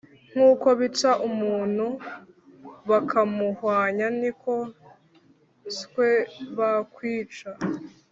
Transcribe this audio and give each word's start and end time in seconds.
Nk’uko 0.31 0.67
bica 0.79 1.11
umuntu 1.29 1.85
bakamuhwanya 2.89 4.05
niko 4.19 4.55
nswe 5.69 6.09
bakwica 6.57 7.49